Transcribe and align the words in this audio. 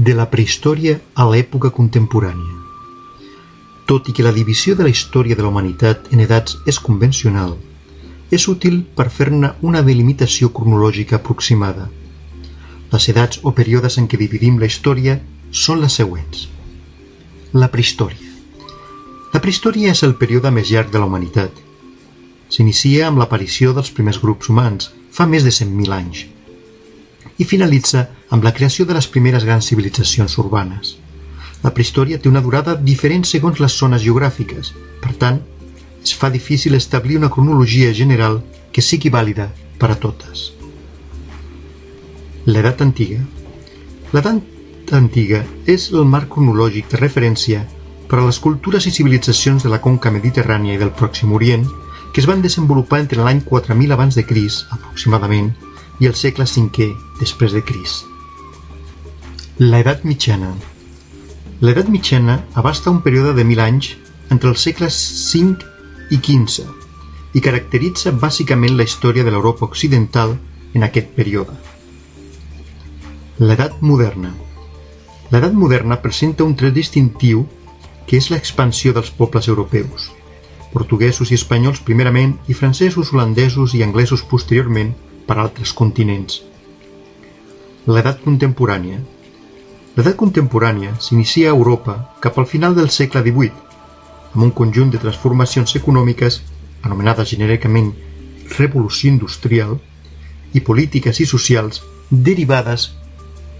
De 0.00 0.14
la 0.16 0.24
prehistòria 0.32 0.94
a 1.12 1.26
l'època 1.28 1.68
contemporània. 1.76 2.54
Tot 3.90 4.06
i 4.08 4.14
que 4.16 4.24
la 4.24 4.30
divisió 4.32 4.72
de 4.78 4.86
la 4.86 4.92
història 4.94 5.36
de 5.36 5.44
la 5.44 5.50
humanitat 5.50 6.08
en 6.16 6.22
edats 6.24 6.56
és 6.72 6.78
convencional, 6.86 7.52
és 8.32 8.46
útil 8.48 8.78
per 8.96 9.10
fer-ne 9.18 9.50
una 9.60 9.82
delimitació 9.90 10.48
cronològica 10.56 11.18
aproximada. 11.18 11.90
Les 12.94 13.10
edats 13.12 13.44
o 13.44 13.52
períodes 13.60 14.00
en 14.00 14.08
què 14.08 14.22
dividim 14.24 14.56
la 14.56 14.72
història 14.72 15.18
són 15.66 15.84
les 15.84 16.00
següents. 16.00 16.48
La 17.52 17.68
prehistòria. 17.68 18.32
La 19.36 19.44
prehistòria 19.44 19.92
és 19.92 20.04
el 20.08 20.16
període 20.24 20.48
més 20.48 20.72
llarg 20.72 20.96
de 20.96 21.04
la 21.04 21.12
humanitat. 21.12 21.52
S'inicia 22.48 23.12
amb 23.12 23.20
l'aparició 23.20 23.76
dels 23.76 23.92
primers 23.92 24.24
grups 24.24 24.48
humans, 24.48 24.94
fa 25.12 25.28
més 25.28 25.44
de 25.44 25.52
100.000 25.52 25.98
anys, 26.00 26.24
i 27.40 27.46
finalitza 27.48 28.04
amb 28.28 28.44
la 28.44 28.52
creació 28.52 28.84
de 28.86 28.94
les 28.96 29.08
primeres 29.08 29.46
grans 29.48 29.70
civilitzacions 29.72 30.36
urbanes. 30.42 30.96
La 31.64 31.72
prehistòria 31.76 32.20
té 32.20 32.28
una 32.28 32.42
durada 32.44 32.76
diferent 32.76 33.24
segons 33.28 33.60
les 33.64 33.76
zones 33.80 34.04
geogràfiques, 34.04 34.72
per 35.00 35.14
tant, 35.22 35.40
es 36.04 36.12
fa 36.16 36.30
difícil 36.32 36.76
establir 36.76 37.18
una 37.18 37.32
cronologia 37.32 37.92
general 37.96 38.40
que 38.72 38.84
sigui 38.84 39.12
vàlida 39.12 39.50
per 39.80 39.90
a 39.92 39.98
totes. 40.04 40.50
L'edat 42.46 42.80
antiga. 42.84 43.20
L'edat 44.12 44.94
antiga 44.96 45.42
és 45.68 45.90
el 45.92 46.08
marc 46.08 46.32
cronològic 46.34 46.88
de 46.92 47.00
referència 47.00 47.66
per 48.10 48.18
a 48.20 48.24
les 48.26 48.40
cultures 48.42 48.86
i 48.88 48.92
civilitzacions 48.92 49.64
de 49.64 49.72
la 49.72 49.80
conca 49.80 50.12
mediterrània 50.12 50.74
i 50.74 50.80
del 50.80 50.92
Pròxim 50.96 51.32
Orient 51.36 51.68
que 52.12 52.20
es 52.20 52.26
van 52.26 52.42
desenvolupar 52.42 53.00
entre 53.04 53.22
l'any 53.22 53.44
4000 53.46 53.92
abans 53.94 54.16
de 54.18 54.24
Cris, 54.26 54.64
aproximadament, 54.74 55.52
i 56.00 56.08
el 56.08 56.16
segle 56.16 56.46
V 56.48 56.88
després 57.20 57.52
de 57.52 57.60
Cris. 57.62 58.00
L'edat 59.60 60.04
mitjana. 60.08 60.54
L'edat 61.60 61.88
mitjana 61.92 62.38
abasta 62.56 62.90
un 62.90 63.02
període 63.04 63.34
de 63.36 63.44
mil 63.44 63.60
anys 63.60 63.92
entre 64.30 64.48
els 64.48 64.62
segles 64.64 64.96
V 65.34 65.56
i 66.10 66.16
XV 66.16 66.64
i 67.36 67.42
caracteritza 67.44 68.12
bàsicament 68.12 68.78
la 68.78 68.86
història 68.88 69.24
de 69.24 69.30
l'Europa 69.30 69.66
occidental 69.68 70.38
en 70.74 70.86
aquest 70.86 71.12
període. 71.18 71.52
L'edat 73.38 73.76
moderna. 73.80 74.32
L'edat 75.30 75.52
moderna 75.54 76.00
presenta 76.00 76.44
un 76.44 76.56
tret 76.56 76.74
distintiu 76.74 77.44
que 78.08 78.16
és 78.18 78.30
l'expansió 78.32 78.94
dels 78.96 79.12
pobles 79.14 79.46
europeus, 79.46 80.08
portuguesos 80.72 81.30
i 81.30 81.36
espanyols 81.38 81.84
primerament 81.86 82.34
i 82.48 82.56
francesos, 82.56 83.12
holandesos 83.12 83.76
i 83.76 83.84
anglesos 83.86 84.24
posteriorment 84.26 84.96
per 85.30 85.38
altres 85.38 85.70
continents. 85.78 86.40
L'edat 87.86 88.18
contemporània. 88.24 88.98
L'edat 89.94 90.16
contemporània 90.18 90.96
s'inicia 90.98 91.52
a 91.52 91.54
Europa 91.54 91.94
cap 92.24 92.38
al 92.42 92.48
final 92.50 92.74
del 92.74 92.90
segle 92.90 93.22
XVIII 93.22 93.68
amb 94.34 94.42
un 94.46 94.50
conjunt 94.50 94.90
de 94.90 94.98
transformacions 95.02 95.76
econòmiques, 95.78 96.40
anomenades 96.82 97.30
genèricament 97.30 97.94
revolució 98.58 99.10
industrial, 99.14 99.78
i 100.52 100.60
polítiques 100.66 101.22
i 101.22 101.26
socials 101.30 101.82
derivades, 102.10 102.90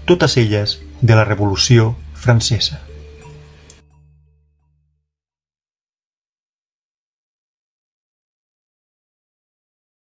totes 0.05 0.37
elles, 0.37 0.79
de 1.01 1.15
la 1.15 1.23
Revolució 1.25 1.93
Francesa. 2.13 2.90